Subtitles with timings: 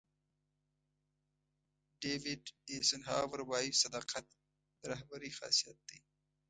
[2.01, 4.25] ډیوېټ ایسنهاور وایي صداقت
[4.79, 5.99] د رهبرۍ خاصیت دی.